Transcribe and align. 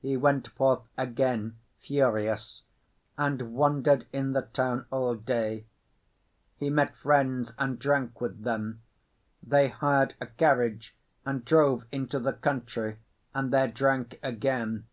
He 0.00 0.16
went 0.16 0.48
forth 0.48 0.82
again 0.98 1.56
furious, 1.78 2.62
and 3.16 3.54
wandered 3.54 4.06
in 4.12 4.32
the 4.32 4.42
town 4.42 4.86
all 4.90 5.14
day. 5.14 5.66
He 6.56 6.68
met 6.68 6.96
friends, 6.96 7.52
and 7.60 7.78
drank 7.78 8.20
with 8.20 8.42
them; 8.42 8.82
they 9.40 9.68
hired 9.68 10.16
a 10.20 10.26
carriage 10.26 10.96
and 11.24 11.44
drove 11.44 11.84
into 11.92 12.18
the 12.18 12.32
country, 12.32 12.98
and 13.34 13.52
there 13.52 13.68
drank 13.68 14.18
again. 14.20 14.88